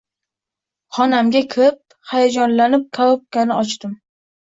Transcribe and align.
Xonamga 0.97 1.41
kirib, 1.53 1.77
hayajonlanib 2.13 2.87
karobkani 2.99 3.59
ochdim. 3.59 3.95